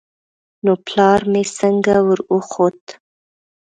نو 0.65 0.73
پلار 0.85 1.19
مې 1.31 1.43
څنگه 1.57 1.97
وروخوت. 2.07 2.81